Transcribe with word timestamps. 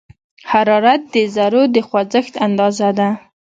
حرارت 0.51 1.01
د 1.13 1.15
ذرّو 1.35 1.63
د 1.75 1.77
خوځښت 1.87 2.33
اندازه 2.45 2.89
ده. 2.99 3.09